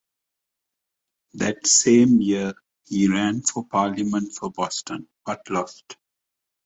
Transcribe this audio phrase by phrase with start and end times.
[1.35, 2.55] That same year,
[2.87, 5.95] he ran for Parliament for Boston, but lost.